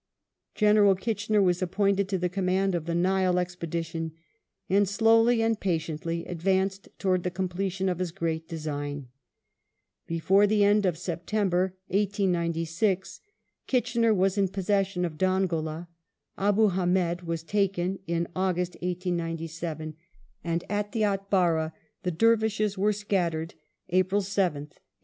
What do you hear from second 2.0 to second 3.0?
to the command of the